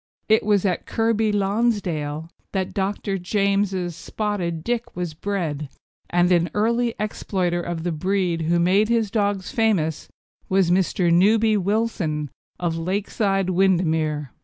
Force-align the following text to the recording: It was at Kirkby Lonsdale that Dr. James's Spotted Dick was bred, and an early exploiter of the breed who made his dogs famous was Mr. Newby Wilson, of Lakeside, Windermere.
It 0.27 0.41
was 0.43 0.65
at 0.65 0.87
Kirkby 0.87 1.31
Lonsdale 1.31 2.27
that 2.53 2.73
Dr. 2.73 3.19
James's 3.19 3.95
Spotted 3.95 4.63
Dick 4.63 4.95
was 4.95 5.13
bred, 5.13 5.69
and 6.09 6.31
an 6.31 6.49
early 6.55 6.95
exploiter 6.99 7.61
of 7.61 7.83
the 7.83 7.91
breed 7.91 8.41
who 8.41 8.57
made 8.57 8.89
his 8.89 9.11
dogs 9.11 9.51
famous 9.51 10.07
was 10.49 10.71
Mr. 10.71 11.13
Newby 11.13 11.55
Wilson, 11.55 12.31
of 12.59 12.79
Lakeside, 12.79 13.51
Windermere. 13.51 14.31